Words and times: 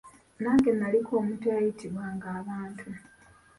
Nange 0.43 0.71
naliko 0.79 1.11
omuntu 1.21 1.45
eyatiibwanga 1.53 2.27
abantu. 2.39 2.87